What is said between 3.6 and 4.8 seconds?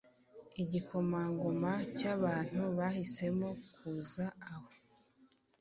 kuza aho